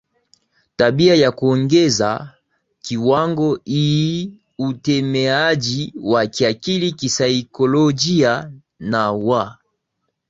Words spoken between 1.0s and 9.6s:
ya kuongeza kiwango iii utegemeaji wa kiakili kisaikolojia na wa